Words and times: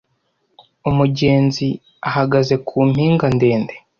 umugenzi 0.89 1.67
ahagaze 2.09 2.55
ku 2.67 2.77
mpinga 2.89 3.25
ndende 3.35 3.75